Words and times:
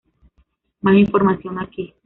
Más 0.81 0.95
información 0.97 1.59
aquí. 1.59 1.93